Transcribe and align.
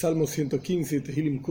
Salmo 0.00 0.26
115, 0.26 1.02
Tehilim 1.02 1.42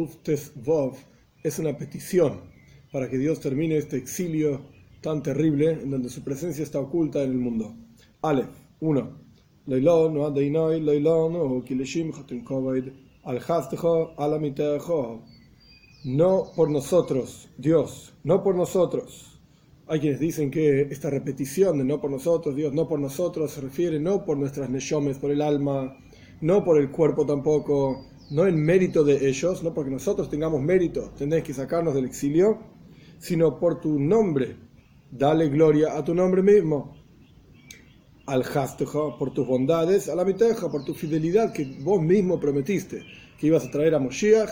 Vov, 0.66 0.96
es 1.44 1.60
una 1.60 1.78
petición 1.78 2.42
para 2.92 3.08
que 3.08 3.20
Dios 3.20 3.40
termine 3.40 3.78
este 3.78 3.98
exilio 3.98 4.62
tan 5.02 5.22
terrible 5.22 5.74
en 5.74 5.92
donde 5.92 6.10
su 6.10 6.24
presencia 6.24 6.64
está 6.64 6.80
oculta 6.80 7.22
en 7.22 7.30
el 7.30 7.38
mundo. 7.38 7.76
Ale, 8.24 8.48
1. 8.80 9.18
No 16.06 16.52
por 16.56 16.72
nosotros, 16.72 17.50
Dios, 17.56 18.16
no 18.24 18.42
por 18.42 18.56
nosotros. 18.56 19.40
Hay 19.86 20.00
quienes 20.00 20.20
dicen 20.20 20.50
que 20.50 20.82
esta 20.90 21.12
repetición 21.12 21.78
de 21.78 21.84
no 21.84 22.02
por 22.02 22.10
nosotros, 22.10 22.56
Dios, 22.56 22.74
no 22.74 22.88
por 22.88 23.00
nosotros, 23.00 23.52
se 23.52 23.62
refiere 23.62 24.00
no 24.00 24.26
por 24.26 24.38
nuestras 24.38 24.72
neshomes, 24.72 25.20
por 25.20 25.30
el 25.30 25.44
alma, 25.44 25.96
no 26.42 26.64
por 26.64 26.80
el 26.80 26.90
cuerpo 26.90 27.28
tampoco, 27.28 28.10
no 28.32 28.46
en 28.46 28.64
mérito 28.64 29.04
de 29.04 29.28
ellos, 29.28 29.64
no 29.64 29.74
porque 29.74 29.92
nosotros 29.92 30.30
tengamos 30.30 30.62
mérito, 30.62 31.12
tenés 31.18 31.44
que 31.44 31.54
sacarnos 31.54 31.96
del 31.96 32.06
exilio, 32.06 32.60
sino 33.18 33.60
por 33.60 33.80
tu 33.82 34.00
nombre. 34.00 34.58
Dale 35.12 35.50
gloria 35.50 35.98
a 35.98 36.04
tu 36.04 36.14
nombre 36.14 36.42
mismo. 36.42 36.96
Al 38.28 38.44
hasteja, 38.44 39.18
por 39.18 39.34
tus 39.34 39.48
bondades, 39.48 40.08
a 40.08 40.16
la 40.16 40.24
miteja, 40.24 40.70
por 40.70 40.86
tu 40.86 40.94
fidelidad 40.94 41.52
que 41.52 41.66
vos 41.82 42.00
mismo 42.02 42.40
prometiste 42.40 43.04
que 43.40 43.48
ibas 43.48 43.66
a 43.66 43.72
traer 43.72 43.96
a 43.96 44.00
Moshiach. 44.00 44.50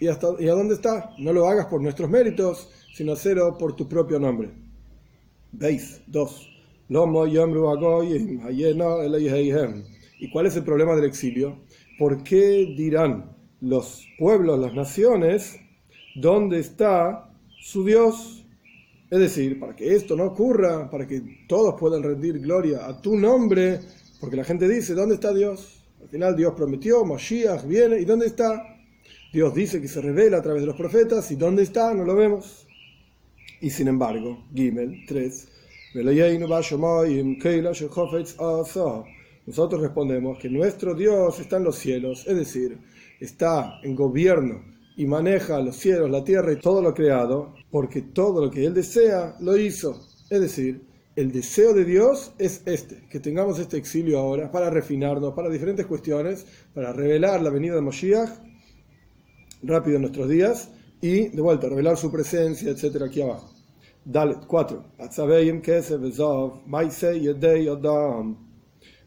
¿Y, 0.00 0.08
hasta, 0.08 0.28
¿Y 0.40 0.48
a 0.48 0.52
dónde 0.52 0.74
está? 0.74 1.10
No 1.18 1.32
lo 1.32 1.48
hagas 1.48 1.66
por 1.66 1.80
nuestros 1.80 2.10
méritos, 2.10 2.68
sino 2.94 3.12
hacerlo 3.12 3.56
por 3.56 3.76
tu 3.76 3.88
propio 3.88 4.18
nombre. 4.18 4.50
Veis, 5.52 6.02
dos. 6.06 6.50
¿Y 10.18 10.30
cuál 10.30 10.46
es 10.46 10.56
el 10.56 10.64
problema 10.64 10.94
del 10.96 11.04
exilio? 11.04 11.60
¿Por 11.98 12.22
qué 12.24 12.74
dirán 12.76 13.36
los 13.60 14.06
pueblos, 14.18 14.58
las 14.58 14.74
naciones, 14.74 15.60
dónde 16.16 16.58
está 16.58 17.30
su 17.60 17.84
Dios? 17.84 18.44
Es 19.10 19.18
decir, 19.18 19.60
para 19.60 19.76
que 19.76 19.94
esto 19.94 20.16
no 20.16 20.24
ocurra, 20.24 20.90
para 20.90 21.06
que 21.06 21.44
todos 21.48 21.78
puedan 21.78 22.02
rendir 22.02 22.40
gloria 22.40 22.86
a 22.86 23.00
tu 23.00 23.16
nombre, 23.16 23.80
porque 24.20 24.36
la 24.36 24.44
gente 24.44 24.68
dice, 24.68 24.94
¿dónde 24.94 25.14
está 25.14 25.32
Dios? 25.32 25.84
Al 26.02 26.08
final 26.08 26.36
Dios 26.36 26.54
prometió, 26.56 27.04
Moshiach 27.04 27.64
viene, 27.64 28.00
¿y 28.00 28.04
dónde 28.04 28.26
está? 28.26 28.76
Dios 29.32 29.54
dice 29.54 29.80
que 29.80 29.88
se 29.88 30.00
revela 30.00 30.38
a 30.38 30.42
través 30.42 30.62
de 30.62 30.66
los 30.66 30.76
profetas, 30.76 31.30
¿y 31.30 31.36
dónde 31.36 31.62
está? 31.62 31.94
No 31.94 32.04
lo 32.04 32.16
vemos. 32.16 32.66
Y 33.60 33.70
sin 33.70 33.88
embargo, 33.88 34.44
Gimel 34.54 35.04
3, 35.06 35.48
nosotros 39.46 39.82
respondemos 39.82 40.38
que 40.38 40.48
nuestro 40.48 40.94
Dios 40.94 41.38
está 41.38 41.58
en 41.58 41.64
los 41.64 41.76
cielos, 41.76 42.26
es 42.26 42.36
decir, 42.36 42.78
está 43.20 43.80
en 43.82 43.94
gobierno 43.94 44.62
y 44.96 45.06
maneja 45.06 45.60
los 45.60 45.76
cielos, 45.76 46.10
la 46.10 46.24
tierra 46.24 46.52
y 46.52 46.60
todo 46.60 46.80
lo 46.80 46.94
creado, 46.94 47.54
porque 47.70 48.02
todo 48.02 48.44
lo 48.44 48.50
que 48.50 48.64
Él 48.64 48.74
desea 48.74 49.36
lo 49.40 49.56
hizo. 49.56 50.00
Es 50.30 50.40
decir, 50.40 50.82
el 51.16 51.30
deseo 51.30 51.74
de 51.74 51.84
Dios 51.84 52.32
es 52.38 52.62
este, 52.66 53.06
que 53.08 53.20
tengamos 53.20 53.58
este 53.58 53.76
exilio 53.76 54.18
ahora 54.18 54.50
para 54.50 54.70
refinarnos, 54.70 55.34
para 55.34 55.48
diferentes 55.48 55.86
cuestiones, 55.86 56.46
para 56.74 56.92
revelar 56.92 57.42
la 57.42 57.50
venida 57.50 57.74
de 57.74 57.80
Moshiach 57.82 58.30
rápido 59.62 59.96
en 59.96 60.02
nuestros 60.02 60.28
días 60.28 60.70
y 61.00 61.28
de 61.28 61.42
vuelta 61.42 61.68
revelar 61.68 61.96
su 61.96 62.10
presencia, 62.10 62.70
etcétera, 62.70 63.06
aquí 63.06 63.22
abajo. 63.22 63.50
Dale, 64.04 64.36
4 64.46 64.84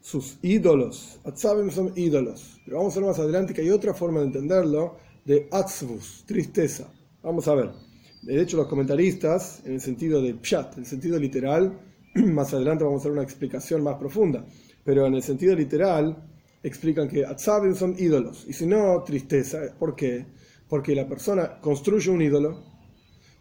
sus 0.01 0.37
ídolos. 0.41 1.19
Atzavim 1.23 1.69
son 1.71 1.91
ídolos. 1.95 2.59
Pero 2.65 2.77
vamos 2.77 2.95
a 2.95 2.99
ver 2.99 3.09
más 3.09 3.19
adelante 3.19 3.53
que 3.53 3.61
hay 3.61 3.69
otra 3.69 3.93
forma 3.93 4.19
de 4.19 4.27
entenderlo, 4.27 4.97
de 5.25 5.47
atzvus, 5.51 6.23
tristeza. 6.25 6.91
Vamos 7.21 7.47
a 7.47 7.55
ver. 7.55 7.71
De 8.21 8.41
hecho, 8.41 8.57
los 8.57 8.67
comentaristas, 8.67 9.61
en 9.65 9.73
el 9.73 9.81
sentido 9.81 10.21
de 10.21 10.33
pshat, 10.33 10.73
en 10.73 10.79
el 10.79 10.85
sentido 10.85 11.19
literal, 11.19 11.79
más 12.15 12.53
adelante 12.53 12.83
vamos 12.83 13.01
a 13.01 13.09
ver 13.09 13.13
una 13.13 13.23
explicación 13.23 13.83
más 13.83 13.95
profunda, 13.95 14.45
pero 14.83 15.05
en 15.05 15.15
el 15.15 15.23
sentido 15.23 15.55
literal 15.55 16.17
explican 16.63 17.07
que 17.07 17.25
atzavim 17.25 17.75
son 17.75 17.95
ídolos, 17.97 18.45
y 18.47 18.53
si 18.53 18.65
no, 18.65 19.03
tristeza. 19.03 19.59
¿Por 19.77 19.95
qué? 19.95 20.25
Porque 20.67 20.95
la 20.95 21.07
persona 21.07 21.59
construye 21.61 22.09
un 22.09 22.21
ídolo, 22.21 22.76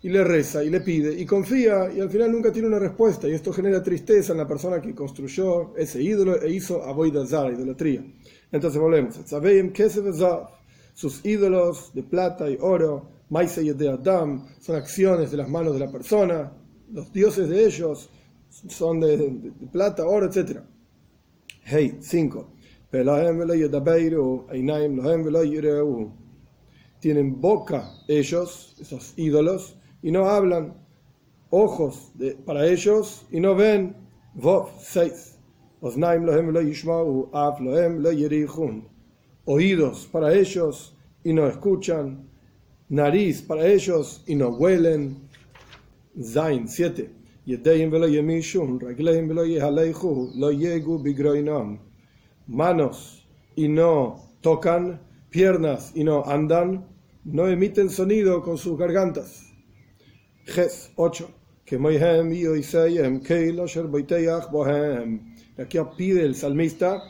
y 0.03 0.09
le 0.09 0.23
reza 0.23 0.63
y 0.63 0.71
le 0.71 0.81
pide 0.81 1.19
y 1.19 1.25
confía 1.25 1.91
y 1.93 2.01
al 2.01 2.11
final 2.11 2.31
nunca 2.31 2.53
tiene 2.53 2.69
una 2.69 2.79
respuesta 2.79 3.29
y 3.29 3.33
esto 3.33 3.53
genera 3.53 3.83
tristeza 3.83 4.33
en 4.33 4.39
la 4.39 4.47
persona 4.47 4.81
que 4.81 4.95
construyó 4.95 5.77
ese 5.77 6.03
ídolo 6.03 6.41
e 6.41 6.51
hizo 6.51 6.83
avoidazar, 6.83 7.53
idolatría. 7.53 8.05
Entonces 8.53 8.81
volvemos. 8.81 9.17
Sus 10.95 11.27
ídolos 11.27 11.93
de 11.93 12.03
plata 12.03 12.49
y 12.49 12.57
oro, 12.59 13.11
Maise 13.29 13.63
y 13.63 13.71
de 13.73 13.91
Adam, 13.91 14.47
son 14.61 14.77
acciones 14.77 15.31
de 15.31 15.37
las 15.37 15.49
manos 15.49 15.75
de 15.75 15.81
la 15.81 15.93
persona, 15.93 16.53
los 16.91 17.13
dioses 17.13 17.51
de 17.51 17.67
ellos 17.67 18.09
son 18.49 19.01
de, 19.01 19.17
de 19.19 19.67
plata, 19.71 20.07
oro, 20.07 20.27
etc. 20.27 20.61
Hey, 21.65 21.99
5. 22.01 22.53
Tienen 27.01 27.41
boca 27.41 27.93
ellos, 28.09 28.77
esos 28.81 29.13
ídolos, 29.17 29.77
y 30.07 30.13
no 30.13 30.29
hablan, 30.29 30.73
ojos 31.51 32.13
para 32.45 32.65
ellos 32.69 33.27
y 33.33 33.41
no 33.41 33.57
ven. 33.57 33.97
Vov 34.35 34.69
6. 34.79 35.37
Oídos 39.47 40.07
para 40.07 40.33
ellos 40.33 40.97
y 41.25 41.33
no 41.33 41.49
escuchan. 41.49 42.29
Nariz 42.89 43.43
para 43.43 43.67
ellos 43.67 44.23
y 44.29 44.37
no 44.37 44.51
huelen. 44.51 45.29
Zain 46.23 46.69
7. 46.69 47.11
Manos 52.47 53.27
y 53.57 53.67
no 53.67 54.21
tocan, 54.41 55.01
piernas 55.31 55.91
y 55.97 56.05
no 56.05 56.23
andan, 56.25 56.87
no 57.25 57.49
emiten 57.49 57.91
sonido 57.91 58.41
con 58.45 58.57
sus 58.57 58.79
gargantas. 58.79 59.46
Ges 60.47 60.93
8. 60.97 61.31
Que 61.65 61.77
Aquí 65.59 65.79
pide 65.97 66.25
el 66.25 66.35
salmista 66.35 67.03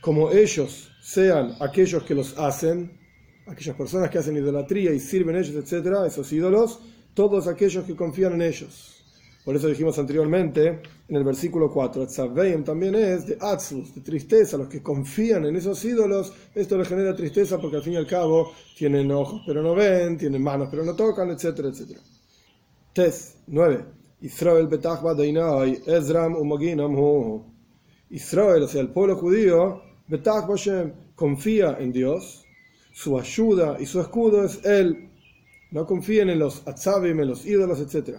como 0.00 0.30
ellos 0.32 0.90
sean 1.00 1.54
aquellos 1.60 2.02
que 2.02 2.14
los 2.14 2.36
hacen, 2.36 2.98
aquellas 3.46 3.76
personas 3.76 4.10
que 4.10 4.18
hacen 4.18 4.36
idolatría 4.36 4.92
y 4.92 4.98
sirven 4.98 5.36
ellos, 5.36 5.54
etcétera, 5.54 6.06
esos 6.06 6.32
ídolos, 6.32 6.80
todos 7.14 7.46
aquellos 7.46 7.84
que 7.84 7.94
confían 7.94 8.32
en 8.32 8.42
ellos. 8.42 8.96
Por 9.44 9.54
eso 9.56 9.68
dijimos 9.68 9.98
anteriormente, 9.98 10.82
en 11.08 11.16
el 11.16 11.24
versículo 11.24 11.70
4, 11.70 12.06
también 12.64 12.94
es 12.94 13.26
de 13.26 13.38
Atzus, 13.40 13.94
de 13.94 14.00
tristeza, 14.00 14.56
los 14.56 14.68
que 14.68 14.82
confían 14.82 15.46
en 15.46 15.56
esos 15.56 15.84
ídolos, 15.84 16.32
esto 16.54 16.76
les 16.76 16.88
genera 16.88 17.14
tristeza 17.14 17.58
porque 17.58 17.76
al 17.76 17.82
fin 17.82 17.94
y 17.94 17.96
al 17.96 18.06
cabo 18.06 18.52
tienen 18.76 19.10
ojos 19.12 19.42
pero 19.46 19.62
no 19.62 19.74
ven, 19.74 20.18
tienen 20.18 20.42
manos 20.42 20.68
pero 20.70 20.84
no 20.84 20.94
tocan, 20.94 21.30
etcétera, 21.30 21.68
etcétera. 21.68 22.00
Tes 22.92 23.36
9. 23.46 23.84
Israel 24.22 24.66
betach 24.66 25.00
badainai, 25.02 25.80
Ezram 25.86 26.34
umaginam. 26.34 27.44
Israel, 28.10 28.64
o 28.64 28.68
sea, 28.68 28.80
el 28.80 28.88
pueblo 28.88 29.16
judío, 29.16 29.80
betach 30.08 30.46
Hashem, 30.46 30.92
confía 31.14 31.76
en 31.78 31.92
Dios, 31.92 32.44
su 32.92 33.16
ayuda 33.16 33.76
y 33.78 33.86
su 33.86 34.00
escudo 34.00 34.44
es 34.44 34.64
Él. 34.64 35.08
No 35.70 35.86
confíen 35.86 36.30
en 36.30 36.40
los 36.40 36.66
atzavim, 36.66 37.20
en 37.20 37.28
los 37.28 37.46
ídolos, 37.46 37.78
etc. 37.78 38.18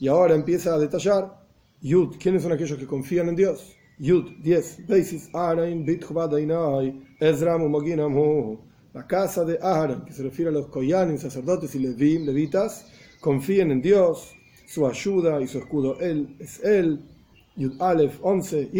Y 0.00 0.08
ahora 0.08 0.34
empieza 0.34 0.74
a 0.74 0.78
detallar 0.78 1.38
Yud, 1.82 2.16
¿quiénes 2.18 2.42
son 2.42 2.52
aquellos 2.52 2.78
que 2.78 2.86
confían 2.86 3.28
en 3.28 3.36
Dios? 3.36 3.76
Yud 3.98 4.38
10. 4.42 4.86
Basis 4.88 5.28
Arain 5.34 5.84
Bitchbadainai, 5.84 7.18
Ezram 7.20 7.62
umaginam 7.62 8.16
hu. 8.16 8.58
La 8.94 9.06
casa 9.06 9.44
de 9.44 9.58
Aaron, 9.60 10.06
que 10.06 10.14
se 10.14 10.22
refiere 10.22 10.48
a 10.48 10.52
los 10.52 10.68
koyanim, 10.68 11.18
sacerdotes 11.18 11.74
y 11.74 11.78
levim, 11.78 12.24
levitas, 12.24 12.86
confíen 13.20 13.70
en 13.70 13.82
Dios, 13.82 14.34
su 14.66 14.86
ayuda 14.86 15.40
y 15.40 15.46
su 15.46 15.58
escudo 15.58 15.98
Él 16.00 16.36
es 16.38 16.62
Él. 16.62 17.00
Yud 17.56 17.80
Aleph 17.80 18.18
11, 18.22 18.70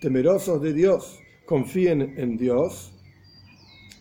temerosos 0.00 0.62
de 0.62 0.72
Dios, 0.72 1.18
confíen 1.44 2.14
en 2.16 2.36
Dios, 2.36 2.92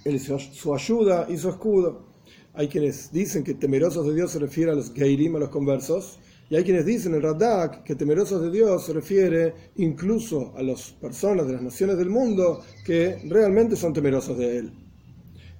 Él 0.06 0.19
su 0.19 0.75
ayuda 0.75 1.25
y 1.27 1.38
su 1.38 1.50
escudo. 1.50 2.06
Hay 2.53 2.68
quienes 2.68 3.12
dicen 3.12 3.44
que 3.44 3.56
temerosos 3.56 4.06
de 4.06 4.13
Dios 4.13 4.31
se 4.31 4.39
refiere 4.39 4.71
a 4.71 4.75
los 4.75 4.94
Geirim, 4.94 5.35
a 5.35 5.39
los 5.39 5.50
conversos, 5.50 6.19
y 6.50 6.56
hay 6.56 6.63
quienes 6.63 6.85
dicen 6.85 7.13
en 7.15 7.21
Radak 7.21 7.83
que 7.83 7.95
temerosos 7.95 8.41
de 8.41 8.51
Dios 8.51 8.85
se 8.85 8.94
refiere 8.94 9.53
incluso 9.75 10.53
a 10.56 10.62
las 10.62 10.91
personas 10.91 11.47
de 11.47 11.53
las 11.53 11.62
naciones 11.62 11.97
del 11.97 12.09
mundo 12.09 12.62
que 12.85 13.19
realmente 13.27 13.75
son 13.75 13.91
temerosos 13.91 14.38
de 14.38 14.57
Él. 14.59 14.86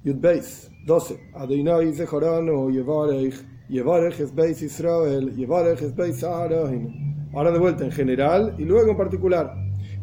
Yud 0.08 0.22
Beis 0.22 0.70
12. 0.86 1.20
Adonai 1.36 1.92
Zechoranu 1.92 2.72
Yevarech, 2.72 3.36
Yevarech 3.70 4.22
es 4.22 4.34
Beis 4.34 4.62
Israel, 4.62 5.36
Yevarech 5.36 5.82
es 5.82 5.94
Beis 5.94 6.24
Ahora 6.24 7.52
de 7.52 7.60
vuelta 7.60 7.84
en 7.84 7.92
general 7.92 8.56
y 8.58 8.64
luego 8.64 8.92
en 8.92 8.98
particular. 8.98 9.54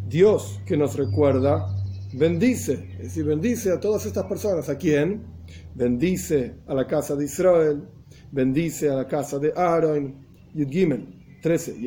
Dios 0.06 0.60
que 0.66 0.76
nos 0.76 0.94
recuerda, 0.98 1.66
bendice, 2.12 2.90
es 2.98 3.04
decir, 3.04 3.24
bendice 3.24 3.72
a 3.72 3.80
todas 3.80 4.04
estas 4.04 4.26
personas. 4.26 4.68
¿A 4.68 4.76
quién? 4.76 5.24
Bendice 5.74 6.56
a 6.66 6.74
la 6.74 6.86
casa 6.86 7.16
de 7.16 7.24
Israel, 7.24 7.88
bendice 8.30 8.90
a 8.90 8.96
la 8.96 9.08
casa 9.08 9.38
de 9.38 9.54
Aaron, 9.56 10.22
Yud 10.52 10.68
Gimel, 10.68 11.38
13. 11.40 11.78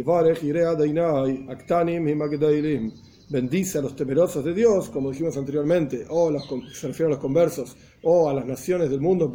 Bendice 3.30 3.78
a 3.78 3.82
los 3.82 3.96
temerosos 3.96 4.44
de 4.46 4.54
Dios, 4.54 4.90
como 4.90 5.12
dijimos 5.12 5.36
anteriormente, 5.36 6.06
o 6.10 6.32
los, 6.32 6.48
se 6.74 6.88
refiere 6.88 7.12
a 7.12 7.16
los 7.16 7.20
conversos, 7.20 7.76
o 8.04 8.30
a 8.30 8.34
las 8.34 8.46
naciones 8.46 8.90
del 8.90 9.02
mundo, 9.02 9.32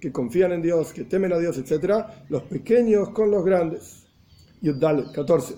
que 0.00 0.12
confían 0.12 0.52
en 0.52 0.62
Dios, 0.62 0.92
que 0.92 1.04
temen 1.04 1.32
a 1.32 1.38
Dios, 1.38 1.58
etc. 1.58 2.04
Los 2.28 2.42
pequeños 2.44 3.10
con 3.10 3.30
los 3.30 3.44
grandes. 3.44 4.06
Yud 4.60 4.82
14. 5.14 5.54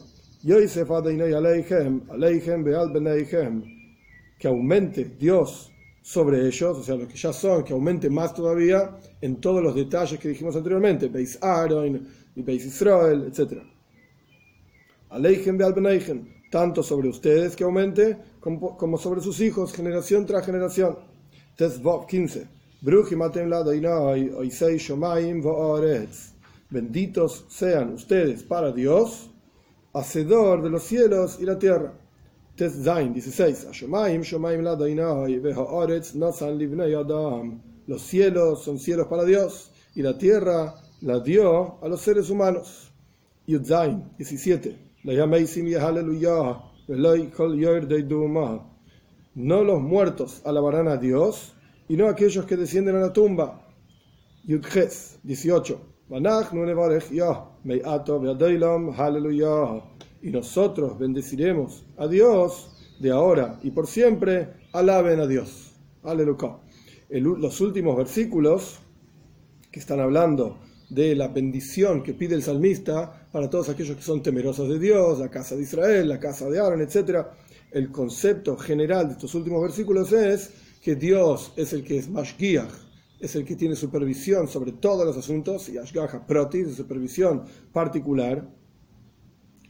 Que 4.39 4.49
aumente 4.49 5.05
Dios 5.19 5.71
sobre 6.03 6.47
ellos, 6.47 6.79
o 6.79 6.83
sea, 6.83 6.97
los 6.97 7.09
que 7.09 7.17
ya 7.17 7.33
son, 7.33 7.63
que 7.63 7.73
aumente 7.75 8.09
más 8.09 8.33
todavía 8.35 8.97
en 9.21 9.41
todos 9.41 9.63
los 9.63 9.75
detalles 9.75 10.19
que 10.19 10.31
dijimos 10.31 10.57
anteriormente, 10.57 11.09
Beis 11.09 11.39
Aaron 11.43 12.09
Beis 12.37 12.65
Israel, 12.65 13.31
etc. 13.31 13.63
Tanto 16.51 16.83
sobre 16.83 17.09
ustedes 17.09 17.55
que 17.55 17.65
aumente 17.65 18.17
como, 18.41 18.99
sobre 18.99 19.21
sus 19.21 19.41
hijos, 19.41 19.73
generación 19.73 20.27
tras 20.27 20.45
generación. 20.47 20.99
Tesvov 21.61 22.07
15. 22.07 22.49
Benditos 26.71 27.45
sean 27.51 27.93
ustedes 27.93 28.43
para 28.43 28.73
Dios, 28.73 29.29
hacedor 29.93 30.63
de 30.63 30.71
los 30.71 30.85
cielos 30.85 31.37
y 31.39 31.45
la 31.45 31.59
tierra. 31.59 31.93
Test 32.57 32.83
Zain 32.83 33.13
16. 33.13 33.67
Los 37.87 38.03
cielos 38.03 38.65
son 38.65 38.79
cielos 38.79 39.07
para 39.07 39.25
Dios 39.25 39.71
y 39.95 40.01
la 40.01 40.17
tierra 40.17 40.77
la 41.03 41.21
dio 41.21 41.77
a 41.83 41.89
los 41.89 42.01
seres 42.01 42.31
humanos. 42.31 42.91
Yud 43.47 43.67
Zain 43.67 44.11
17. 44.17 44.79
No 49.35 49.63
los 49.63 49.81
muertos 49.81 50.43
alabarán 50.45 50.89
a 50.89 50.97
Dios 50.97 51.55
y 51.89 51.97
no 51.97 52.09
aquellos 52.09 52.47
que 52.47 52.57
descienden 52.57 52.97
a 52.97 53.01
la 53.01 53.13
tumba. 53.13 53.67
Yudges 54.45 55.19
18. 55.23 55.81
Y 60.23 60.31
nosotros 60.31 60.99
bendeciremos 60.99 61.87
a 61.97 62.09
Dios 62.09 62.97
de 63.01 63.11
ahora 63.11 63.61
y 63.63 63.71
por 63.71 63.87
siempre. 63.87 64.61
Alaben 64.73 65.21
a 65.21 65.27
Dios. 65.27 65.75
Aleluya. 66.03 66.59
los 67.11 67.61
últimos 67.61 67.97
versículos 67.97 68.81
que 69.71 69.81
están 69.81 70.01
hablando 70.01 70.59
de 70.91 71.15
la 71.15 71.29
bendición 71.29 72.03
que 72.03 72.15
pide 72.15 72.35
el 72.35 72.43
salmista 72.43 73.29
para 73.31 73.49
todos 73.49 73.69
aquellos 73.69 73.97
que 73.97 74.03
son 74.03 74.23
temerosos 74.23 74.69
de 74.69 74.79
Dios, 74.79 75.21
la 75.21 75.31
casa 75.31 75.55
de 75.55 75.63
Israel, 75.63 76.09
la 76.09 76.19
casa 76.19 76.49
de 76.51 76.59
Aaron, 76.59 76.81
etc. 76.81 77.27
El 77.73 77.93
concepto 77.93 78.57
general 78.57 79.07
de 79.07 79.13
estos 79.13 79.35
últimos 79.35 79.63
versículos 79.63 80.13
es 80.13 80.51
que 80.83 80.97
Dios 80.97 81.53
es 81.57 81.73
el 81.73 81.85
que 81.85 81.99
es 81.99 82.09
Mashgiach, 82.09 82.73
es 83.21 83.37
el 83.37 83.45
que 83.45 83.55
tiene 83.55 83.77
supervisión 83.77 84.49
sobre 84.49 84.73
todos 84.73 85.07
los 85.07 85.17
asuntos, 85.17 85.69
y 85.69 85.79
Ashgaha 85.79 86.27
Proti, 86.27 86.65
supervisión 86.65 87.45
particular, 87.73 88.49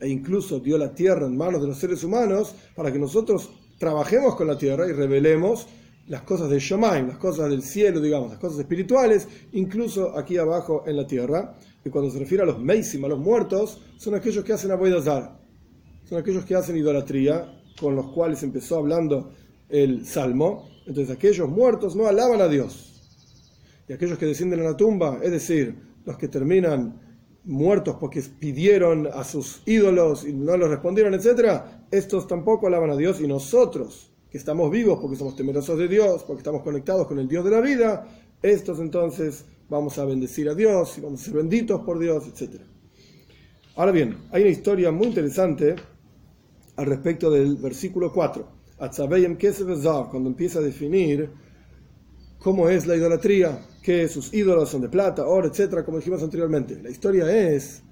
e 0.00 0.08
incluso 0.08 0.60
dio 0.60 0.78
la 0.78 0.94
tierra 0.94 1.26
en 1.26 1.36
manos 1.36 1.60
de 1.60 1.68
los 1.68 1.78
seres 1.78 2.02
humanos 2.02 2.54
para 2.74 2.90
que 2.90 2.98
nosotros 2.98 3.50
trabajemos 3.78 4.34
con 4.34 4.46
la 4.46 4.56
tierra 4.56 4.88
y 4.88 4.92
revelemos 4.92 5.66
las 6.06 6.22
cosas 6.22 6.48
de 6.48 6.58
Shomaim, 6.58 7.08
las 7.08 7.18
cosas 7.18 7.50
del 7.50 7.62
cielo, 7.62 8.00
digamos, 8.00 8.30
las 8.30 8.38
cosas 8.38 8.60
espirituales, 8.60 9.28
incluso 9.52 10.16
aquí 10.16 10.38
abajo 10.38 10.84
en 10.86 10.96
la 10.96 11.06
tierra. 11.06 11.54
Y 11.84 11.90
cuando 11.90 12.10
se 12.10 12.18
refiere 12.18 12.44
a 12.44 12.46
los 12.46 12.58
Meisim, 12.58 13.04
a 13.04 13.08
los 13.08 13.18
muertos, 13.18 13.80
son 13.98 14.14
aquellos 14.14 14.42
que 14.42 14.54
hacen 14.54 14.70
Aboidazar, 14.70 15.38
son 16.08 16.18
aquellos 16.18 16.44
que 16.46 16.54
hacen 16.54 16.76
idolatría, 16.76 17.59
con 17.80 17.96
los 17.96 18.08
cuales 18.08 18.42
empezó 18.42 18.76
hablando 18.76 19.32
el 19.68 20.06
Salmo. 20.06 20.68
Entonces 20.86 21.14
aquellos 21.14 21.48
muertos 21.48 21.96
no 21.96 22.06
alaban 22.06 22.40
a 22.40 22.48
Dios. 22.48 22.86
Y 23.88 23.92
aquellos 23.92 24.18
que 24.18 24.26
descienden 24.26 24.60
a 24.60 24.64
la 24.64 24.76
tumba, 24.76 25.18
es 25.22 25.30
decir, 25.30 25.76
los 26.04 26.16
que 26.16 26.28
terminan 26.28 27.00
muertos 27.44 27.96
porque 27.98 28.22
pidieron 28.38 29.08
a 29.12 29.24
sus 29.24 29.62
ídolos 29.66 30.26
y 30.26 30.32
no 30.32 30.56
los 30.56 30.68
respondieron, 30.68 31.14
etc., 31.14 31.62
estos 31.90 32.26
tampoco 32.26 32.66
alaban 32.66 32.90
a 32.90 32.96
Dios 32.96 33.20
y 33.20 33.26
nosotros, 33.26 34.12
que 34.30 34.38
estamos 34.38 34.70
vivos 34.70 34.98
porque 35.00 35.16
somos 35.16 35.34
temerosos 35.34 35.78
de 35.78 35.88
Dios, 35.88 36.22
porque 36.24 36.40
estamos 36.40 36.62
conectados 36.62 37.06
con 37.06 37.18
el 37.18 37.26
Dios 37.26 37.44
de 37.44 37.50
la 37.50 37.60
vida, 37.60 38.06
estos 38.42 38.78
entonces 38.78 39.44
vamos 39.68 39.98
a 39.98 40.04
bendecir 40.04 40.48
a 40.48 40.54
Dios 40.54 40.98
y 40.98 41.00
vamos 41.00 41.22
a 41.22 41.24
ser 41.24 41.34
benditos 41.34 41.80
por 41.82 41.98
Dios, 41.98 42.24
etc. 42.26 42.60
Ahora 43.76 43.92
bien, 43.92 44.18
hay 44.30 44.42
una 44.42 44.50
historia 44.50 44.92
muy 44.92 45.08
interesante 45.08 45.76
al 46.80 46.86
respecto 46.86 47.30
del 47.30 47.56
versículo 47.56 48.10
4 48.10 48.60
cuando 50.10 50.30
empieza 50.30 50.58
a 50.58 50.62
definir 50.62 51.28
cómo 52.38 52.70
es 52.70 52.86
la 52.86 52.96
idolatría, 52.96 53.60
que 53.82 54.08
sus 54.08 54.32
ídolos 54.32 54.70
son 54.70 54.80
de 54.80 54.88
plata, 54.88 55.26
oro, 55.26 55.48
etcétera, 55.48 55.84
como 55.84 55.98
dijimos 55.98 56.22
anteriormente. 56.22 56.82
La 56.82 56.88
historia 56.88 57.30
es 57.30 57.82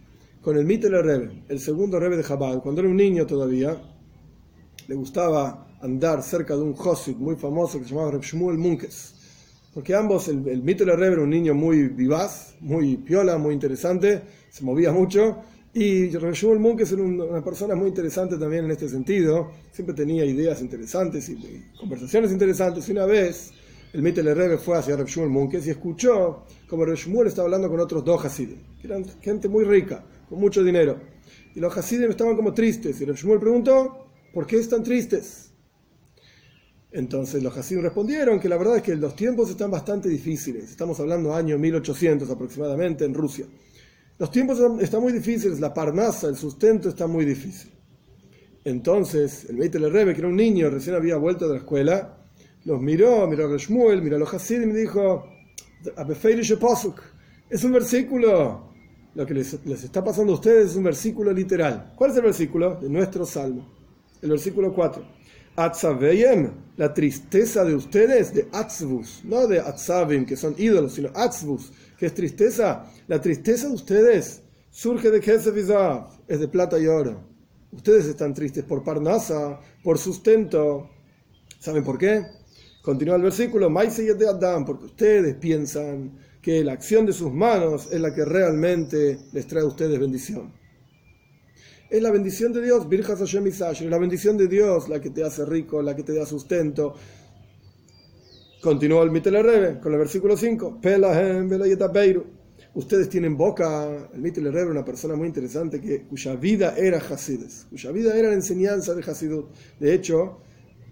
con 0.41 0.57
el 0.57 0.65
Mittler 0.65 1.05
Rebbe, 1.05 1.43
el 1.49 1.61
segundo 1.61 2.01
Rebbe 2.01 2.17
de 2.17 2.25
Chabad, 2.25 2.63
cuando 2.63 2.81
era 2.81 2.89
un 2.89 2.97
niño 2.97 3.27
todavía, 3.27 3.77
le 4.87 4.95
gustaba 4.95 5.67
andar 5.83 6.23
cerca 6.23 6.57
de 6.57 6.63
un 6.63 6.73
Josid 6.73 7.17
muy 7.17 7.37
famoso 7.37 7.79
que 7.79 7.85
se 7.85 7.91
llamaba 7.91 8.13
Reb 8.13 8.23
Shmuel 8.23 8.57
Munkes. 8.57 9.15
Porque 9.75 9.95
ambos, 9.95 10.29
el, 10.29 10.49
el 10.49 10.63
Mittler 10.63 10.99
Rebbe 10.99 11.17
era 11.17 11.23
un 11.23 11.31
niño 11.31 11.53
muy 11.53 11.89
vivaz, 11.89 12.57
muy 12.61 12.97
piola, 12.97 13.37
muy 13.37 13.53
interesante, 13.53 14.23
se 14.49 14.65
movía 14.65 14.91
mucho, 14.91 15.43
y 15.75 16.09
Reshmuel 16.11 16.59
Munkes 16.59 16.93
era 16.93 17.03
una 17.03 17.45
persona 17.45 17.75
muy 17.75 17.89
interesante 17.89 18.37
también 18.39 18.65
en 18.65 18.71
este 18.71 18.89
sentido. 18.89 19.51
Siempre 19.71 19.95
tenía 19.95 20.25
ideas 20.25 20.63
interesantes 20.63 21.29
y, 21.29 21.67
conversaciones 21.79 22.33
interesantes. 22.33 22.89
Y 22.89 22.93
una 22.93 23.05
vez 23.05 23.53
el 23.93 24.03
Mittele 24.03 24.35
Rebbe 24.35 24.59
fue 24.59 24.79
hacia 24.79 24.97
Reshmuel 24.97 25.29
Munkes 25.29 25.67
y 25.67 25.71
escuchó 25.71 26.45
como 26.69 26.85
Reshmuel 26.85 27.29
estaba 27.29 27.47
hablando 27.47 27.69
con 27.69 27.81
otros 27.81 28.05
dos 28.05 28.25
Hasidim, 28.25 28.59
que 28.81 28.87
eran 28.87 29.05
gente 29.21 29.49
muy 29.49 29.65
rica, 29.65 30.05
con 30.29 30.41
mucho 30.41 30.65
dinero. 30.65 30.99
Y 31.55 31.61
los 31.61 31.77
Hasidim 31.77 32.11
estaban 32.11 32.35
como 32.35 32.55
tristes. 32.55 33.01
Y 33.01 33.05
Reshmuel 33.05 33.39
preguntó, 33.39 34.07
¿por 34.33 34.47
qué 34.47 34.57
están 34.57 34.83
tristes? 34.83 35.51
Entonces 36.91 37.43
los 37.43 37.55
Hasidim 37.55 37.83
respondieron 37.83 38.41
que 38.41 38.49
la 38.49 38.57
verdad 38.57 38.77
es 38.79 38.83
que 38.83 38.97
los 38.97 39.15
tiempos 39.15 39.51
están 39.51 39.71
bastante 39.71 40.09
difíciles. 40.09 40.71
Estamos 40.71 40.99
hablando 40.99 41.35
año 41.35 41.59
1800 41.59 42.31
aproximadamente 42.31 43.05
en 43.05 43.13
Rusia. 43.13 43.45
Los 44.19 44.31
tiempos 44.33 44.61
están 44.81 45.01
muy 45.01 45.13
difíciles, 45.13 45.61
la 45.61 45.73
parnasa, 45.73 46.29
el 46.29 46.37
sustento 46.37 46.89
está 46.89 47.07
muy 47.07 47.25
difícil. 47.25 47.71
Entonces, 48.65 49.47
el 49.49 49.57
Beitel 49.57 49.91
Rebe, 49.93 50.13
que 50.13 50.21
era 50.21 50.29
un 50.29 50.37
niño, 50.37 50.69
recién 50.71 50.97
había 50.97 51.17
vuelto 51.17 51.47
de 51.47 51.55
la 51.55 51.59
escuela, 51.61 52.19
los 52.65 52.81
miró, 52.81 53.27
miró 53.29 53.47
a 53.47 53.51
Reshmuel, 53.53 54.03
miró 54.03 54.17
a 54.17 54.19
los 54.19 54.35
Hasidim 54.35 54.71
y 54.71 54.73
me 54.73 54.81
dijo, 54.81 55.25
es 57.51 57.65
un 57.65 57.73
versículo, 57.73 58.73
lo 59.15 59.25
que 59.25 59.35
les, 59.35 59.65
les, 59.65 59.85
está 59.85 60.03
pasando 60.03 60.33
a 60.33 60.35
ustedes 60.35 60.71
es 60.73 60.77
un 60.77 60.85
versículo 60.85 61.33
literal. 61.33 61.93
¿Cuál 61.95 62.11
es 62.11 62.17
el 62.17 62.25
versículo? 62.25 62.75
De 62.75 62.89
nuestro 62.89 63.25
salmo, 63.25 63.67
el 64.21 64.31
versículo 64.31 64.75
4. 64.75 65.03
Atzaveyem, 65.59 66.53
la 66.77 66.95
tristeza 66.95 67.65
de 67.65 67.75
ustedes, 67.75 68.33
de 68.33 68.47
Atzvus, 68.53 69.23
no 69.25 69.49
de 69.49 69.59
Atzavim, 69.59 70.25
que 70.25 70.37
son 70.37 70.55
ídolos, 70.57 70.93
sino 70.93 71.11
Atzvus, 71.15 71.73
que 71.99 72.07
es 72.07 72.15
tristeza. 72.15 72.85
La 73.09 73.21
tristeza 73.21 73.67
de 73.67 73.75
ustedes 73.75 74.43
surge 74.71 75.11
de 75.11 75.19
Kesef 75.19 75.57
es 76.29 76.39
de 76.39 76.47
plata 76.47 76.79
y 76.79 76.87
oro. 76.87 77.25
Ustedes 77.73 78.07
están 78.07 78.35
tristes 78.35 78.63
por 78.63 78.85
Parnasa, 78.85 79.59
por 79.83 79.99
sustento. 79.99 80.91
¿Saben 81.59 81.83
por 81.83 81.99
qué? 81.99 82.23
Continúa 82.81 83.17
el 83.17 83.23
versículo, 83.23 83.69
de 83.69 84.29
Adam, 84.29 84.65
porque 84.65 84.85
ustedes 84.85 85.35
piensan 85.35 86.17
que 86.41 86.63
la 86.63 86.75
acción 86.75 87.05
de 87.05 87.13
sus 87.13 87.33
manos 87.33 87.89
es 87.91 88.01
la 88.01 88.15
que 88.15 88.25
realmente 88.25 89.19
les 89.33 89.49
trae 89.49 89.65
a 89.65 89.67
ustedes 89.67 89.99
bendición. 89.99 90.53
Es 91.91 92.03
la 92.03 92.11
bendición 92.11 92.53
de 92.53 92.63
Dios, 92.63 92.89
Virjas 92.89 93.19
Hashem 93.19 93.47
es 93.47 93.81
la 93.81 93.99
bendición 93.99 94.37
de 94.37 94.47
Dios 94.47 94.89
la 94.89 95.01
que 95.01 95.11
te 95.11 95.25
hace 95.25 95.47
rico, 95.47 95.81
la 95.81 95.97
que 95.97 96.03
te 96.03 96.15
da 96.15 96.27
sustento, 96.27 96.95
Continuó 98.61 99.05
el 99.05 99.13
Mitel 99.13 99.41
Rebe 99.43 99.79
con 99.79 99.93
el 99.93 99.99
versículo 99.99 100.37
5. 100.37 100.81
Ustedes 102.75 103.09
tienen 103.09 103.37
boca, 103.37 104.11
el 104.13 104.21
Mitel 104.21 104.53
Rebe, 104.53 104.73
una 104.73 104.85
persona 104.85 105.15
muy 105.15 105.29
interesante 105.29 105.81
que, 105.81 106.03
cuya 106.03 106.35
vida 106.35 106.75
era 106.77 106.99
Hasides, 106.99 107.67
cuya 107.71 107.93
vida 107.93 108.17
era 108.17 108.29
la 108.29 108.35
enseñanza 108.35 108.95
de 108.95 109.03
Hasidut. 109.03 109.47
De 109.79 109.95
hecho, 109.95 110.41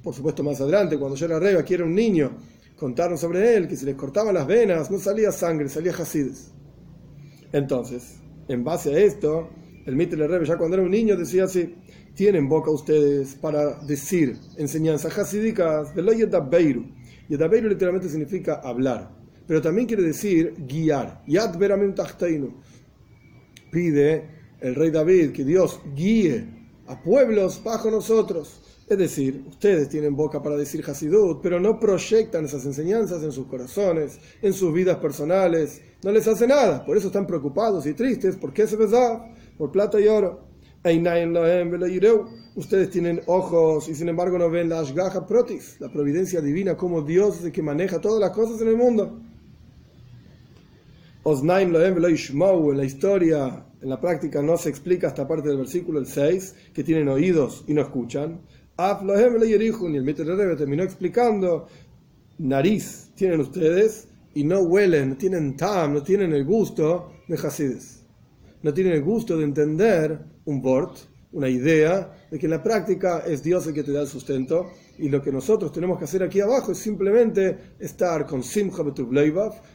por 0.03 0.15
supuesto, 0.15 0.45
más 0.45 0.61
adelante, 0.61 0.97
cuando 0.97 1.17
yo 1.17 1.27
era 1.27 1.41
Rebe, 1.41 1.59
aquí 1.59 1.75
era 1.75 1.85
un 1.85 1.95
niño, 1.95 2.37
contaron 2.77 3.19
sobre 3.19 3.57
él 3.57 3.67
que 3.67 3.77
si 3.77 3.85
les 3.85 3.97
cortaban 3.97 4.35
las 4.35 4.47
venas 4.47 4.89
no 4.91 4.99
salía 4.99 5.33
sangre, 5.33 5.69
salía 5.69 5.93
Hasides. 5.93 6.53
Entonces, 7.53 8.21
en 8.47 8.63
base 8.63 8.95
a 8.95 8.99
esto, 8.99 9.51
El 9.87 9.95
Mitel 9.95 10.29
Rebbe 10.29 10.45
ya 10.45 10.59
cuando 10.59 10.77
era 10.77 10.85
un 10.85 10.91
niño 10.91 11.17
decía 11.17 11.45
así, 11.45 11.77
tienen 12.15 12.49
boca 12.49 12.73
ustedes 12.73 13.37
para 13.37 13.79
decir 13.85 14.37
enseñanzas 14.57 15.17
hasídicas 15.17 15.95
de 15.95 16.03
lo 16.03 16.13
Yedabeiru. 16.13 16.85
Yedabeiru 17.29 17.69
literalmente 17.69 18.09
significa 18.09 18.55
hablar, 18.65 19.11
pero 19.47 19.63
también 19.63 19.87
quiere 19.87 20.03
decir 20.03 20.55
guiar. 20.67 21.23
Yad 21.29 21.57
Pide 23.71 24.31
el 24.61 24.75
rey 24.75 24.91
David 24.91 25.31
que 25.31 25.45
Dios 25.45 25.81
guíe 25.95 26.49
a 26.89 27.01
pueblos 27.01 27.63
bajo 27.63 27.89
nosotros. 27.89 28.61
Es 28.89 28.99
decir, 28.99 29.45
ustedes 29.49 29.89
tienen 29.89 30.15
boca 30.15 30.41
para 30.43 30.57
decir 30.57 30.85
Hasidut, 30.87 31.41
pero 31.43 31.59
no 31.59 31.79
proyectan 31.79 32.45
esas 32.45 32.65
enseñanzas 32.67 33.23
en 33.25 33.33
sus 33.33 33.47
corazones, 33.47 34.19
en 34.43 34.53
sus 34.53 34.73
vidas 34.73 34.99
personales. 34.99 35.81
No 36.05 36.13
les 36.13 36.27
hace 36.29 36.47
nada. 36.47 36.85
Por 36.85 36.97
eso 36.97 37.09
están 37.09 37.27
preocupados 37.27 37.85
y 37.87 37.95
tristes. 37.95 38.37
¿Por 38.37 38.53
qué 38.53 38.67
se 38.69 38.77
besa? 38.77 39.27
Por 39.59 39.71
plata 39.73 40.01
y 40.01 40.09
oro. 40.09 40.47
Ustedes 42.55 42.91
tienen 42.91 43.21
ojos 43.27 43.89
y 43.89 43.95
sin 43.95 44.09
embargo 44.09 44.39
no 44.39 44.49
ven 44.49 44.69
la 44.69 44.81
Ashgaha 44.81 45.27
Protis, 45.27 45.81
la 45.81 45.91
providencia 45.91 46.41
divina, 46.41 46.77
como 46.77 47.03
Dios 47.03 47.39
que 47.53 47.63
maneja 47.63 48.01
todas 48.01 48.21
las 48.21 48.31
cosas 48.31 48.61
en 48.61 48.69
el 48.69 48.77
mundo. 48.77 49.21
Osnaim 51.25 51.75
en 51.75 52.77
la 52.77 52.85
historia, 52.85 53.67
en 53.83 53.89
la 53.89 54.01
práctica 54.01 54.41
no 54.43 54.57
se 54.57 54.69
explica 54.69 55.09
esta 55.09 55.27
parte 55.27 55.49
del 55.49 55.59
versículo 55.59 55.99
el 55.99 56.07
6, 56.07 56.55
que 56.73 56.85
tienen 56.85 57.09
oídos 57.09 57.65
y 57.67 57.75
no 57.75 57.83
escuchan. 57.83 58.43
Y 58.79 59.53
el 59.97 60.03
Mitre 60.05 60.57
terminó 60.57 60.85
explicando, 60.85 61.67
nariz 62.39 63.11
tienen 63.17 63.41
ustedes 63.41 64.07
y 64.35 64.45
no 64.45 64.61
huelen, 64.61 65.11
no 65.11 65.17
tienen 65.17 65.57
tam, 65.57 65.95
no 65.95 66.03
tienen 66.05 66.33
el 66.33 66.45
gusto 66.45 67.11
de 67.27 67.35
Hasides. 67.35 67.96
No 68.63 68.73
tienen 68.73 68.95
el 68.95 69.03
gusto 69.03 69.37
de 69.37 69.45
entender 69.45 70.19
un 70.45 70.63
bort, 70.63 70.99
una 71.33 71.49
idea 71.49 72.27
de 72.31 72.39
que 72.39 72.47
en 72.47 72.53
la 72.53 72.63
práctica 72.63 73.25
es 73.27 73.43
Dios 73.43 73.67
el 73.67 73.75
que 73.75 73.83
te 73.83 73.93
da 73.93 74.01
el 74.01 74.07
sustento 74.07 74.71
y 74.99 75.09
lo 75.09 75.21
que 75.23 75.31
nosotros 75.31 75.71
tenemos 75.73 75.99
que 75.99 76.05
hacer 76.05 76.23
aquí 76.23 76.41
abajo 76.41 76.73
es 76.73 76.79
simplemente 76.79 77.75
estar 77.79 78.27
con 78.27 78.43
simcha 78.43 78.83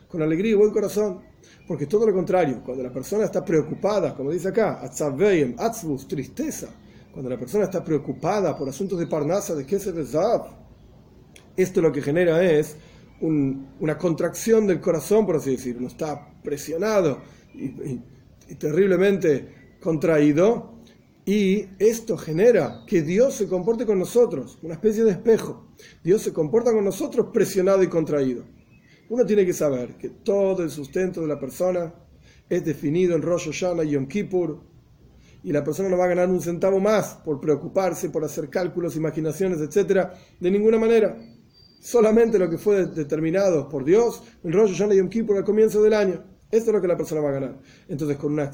con 0.08 0.22
alegría 0.22 0.52
y 0.52 0.56
buen 0.56 0.72
corazón. 0.72 1.22
Porque 1.68 1.86
todo 1.86 2.08
lo 2.08 2.14
contrario, 2.14 2.62
cuando 2.66 2.84
la 2.84 2.92
persona 2.92 3.26
está 3.26 3.46
preocupada, 3.46 4.16
como 4.16 4.32
dice 4.32 4.50
acá, 4.50 4.82
atzaveyem, 4.82 5.56
atzvus, 5.58 6.08
tristeza, 6.08 6.68
cuando 7.12 7.30
la 7.30 7.38
persona 7.38 7.66
está 7.66 7.84
preocupada 7.84 8.58
por 8.58 8.68
asuntos 8.68 9.00
de 9.00 9.08
parnasa, 9.08 9.54
de 9.54 9.66
qué 9.66 9.80
se 9.80 9.92
esto 11.56 11.82
lo 11.82 11.92
que 11.92 12.02
genera 12.02 12.44
es 12.44 12.78
una 13.22 13.98
contracción 13.98 14.66
del 14.66 14.82
corazón, 14.82 15.26
por 15.26 15.36
así 15.36 15.52
decirlo, 15.52 15.80
uno 15.80 15.88
está 15.90 16.34
presionado 16.42 17.20
y 17.54 18.02
terriblemente 18.58 19.78
contraído, 19.80 20.82
y 21.26 21.68
esto 21.80 22.18
genera 22.18 22.84
que 22.88 23.02
Dios 23.02 23.36
se 23.36 23.48
comporte 23.48 23.86
con 23.86 24.00
nosotros, 24.00 24.58
una 24.64 24.74
especie 24.74 25.04
de 25.04 25.12
espejo. 25.12 25.68
Dios 26.04 26.22
se 26.22 26.34
comporta 26.34 26.72
con 26.72 26.84
nosotros 26.84 27.28
presionado 27.32 27.84
y 27.84 27.88
contraído. 27.88 28.44
Uno 29.10 29.26
tiene 29.26 29.46
que 29.46 29.54
saber 29.54 29.98
que 29.98 30.10
todo 30.10 30.64
el 30.64 30.70
sustento 30.70 31.22
de 31.22 31.28
la 31.28 31.40
persona 31.40 31.94
es 32.50 32.66
definido 32.66 33.16
en 33.16 33.22
Rosh 33.22 33.46
Hashanah 33.46 33.84
y 33.84 33.92
Yom 33.92 34.08
Kippur, 34.08 34.62
y 35.44 35.52
la 35.52 35.64
persona 35.64 35.90
no 35.90 35.98
va 35.98 36.06
a 36.06 36.10
ganar 36.10 36.30
un 36.30 36.42
centavo 36.42 36.80
más 36.80 37.16
por 37.26 37.40
preocuparse, 37.40 38.10
por 38.10 38.24
hacer 38.24 38.50
cálculos, 38.50 38.96
imaginaciones, 38.96 39.60
etc. 39.60 40.10
De 40.40 40.52
ninguna 40.52 40.78
manera. 40.78 41.18
Solamente 41.80 42.38
lo 42.38 42.50
que 42.50 42.60
fue 42.60 42.86
determinado 42.86 43.68
por 43.68 43.84
Dios 43.84 44.22
en 44.44 44.54
Rosh 44.54 44.72
Hashanah 44.72 44.94
y 44.94 44.98
Yom 44.98 45.10
Kippur 45.10 45.38
al 45.38 45.44
comienzo 45.44 45.82
del 45.82 45.94
año. 45.94 46.31
Esto 46.52 46.70
es 46.70 46.76
lo 46.76 46.82
que 46.82 46.88
la 46.88 46.98
persona 46.98 47.22
va 47.22 47.30
a 47.30 47.34
ganar. 47.34 47.60
Entonces, 47.88 48.18
con 48.18 48.34
una, 48.34 48.52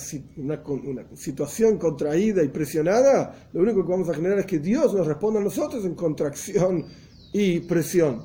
situación 1.15 1.77
contraída 1.77 2.43
y 2.43 2.49
presionada, 2.49 3.49
lo 3.53 3.61
único 3.61 3.83
que 3.83 3.91
vamos 3.91 4.09
a 4.09 4.13
generar 4.13 4.37
es 4.39 4.45
que 4.45 4.59
Dios 4.59 4.93
nos 4.93 5.07
responda 5.07 5.39
a 5.39 5.43
nosotros 5.43 5.83
en 5.83 5.95
contracción 5.95 6.85
y 7.33 7.61
presión. 7.61 8.23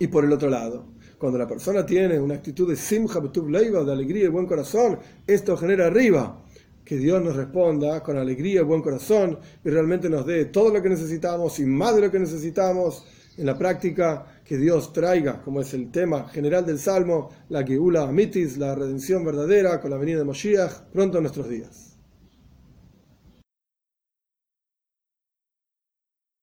Y 0.00 0.08
por 0.08 0.24
el 0.24 0.32
otro 0.32 0.50
lado, 0.50 0.86
cuando 1.16 1.38
la 1.38 1.46
persona 1.46 1.86
tiene 1.86 2.18
una 2.18 2.34
actitud 2.34 2.68
de 2.68 2.74
simcha, 2.74 3.20
leiva, 3.48 3.84
de 3.84 3.92
alegría 3.92 4.24
y 4.24 4.28
buen 4.28 4.46
corazón, 4.46 4.98
esto 5.28 5.56
genera 5.56 5.86
arriba 5.86 6.42
que 6.84 6.96
Dios 6.96 7.22
nos 7.22 7.36
responda 7.36 8.02
con 8.02 8.16
alegría 8.18 8.62
y 8.62 8.64
buen 8.64 8.82
corazón 8.82 9.38
y 9.64 9.70
realmente 9.70 10.10
nos 10.10 10.26
dé 10.26 10.46
todo 10.46 10.74
lo 10.74 10.82
que 10.82 10.88
necesitamos 10.88 11.60
y 11.60 11.66
más 11.66 11.94
de 11.94 12.00
lo 12.00 12.10
que 12.10 12.18
necesitamos 12.18 13.06
en 13.36 13.46
la 13.46 13.56
práctica, 13.56 14.26
que 14.44 14.56
Dios 14.56 14.92
traiga, 14.92 15.42
como 15.42 15.60
es 15.60 15.72
el 15.74 15.90
tema 15.90 16.28
general 16.28 16.66
del 16.66 16.78
Salmo, 16.78 17.30
la 17.48 17.64
Geula 17.64 18.02
Amitis, 18.02 18.58
la 18.58 18.74
redención 18.74 19.24
verdadera 19.24 19.80
con 19.80 19.90
la 19.90 19.96
venida 19.96 20.18
de 20.18 20.24
Moshiach, 20.24 20.90
pronto 20.92 21.18
en 21.18 21.24
nuestros 21.24 21.48
días. 21.48 21.91